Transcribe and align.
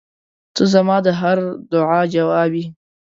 •ته 0.55 0.63
زما 0.73 0.97
د 1.05 1.07
هر 1.21 1.37
دعا 1.73 1.99
جواب 2.13 2.51
یې. 2.59 2.65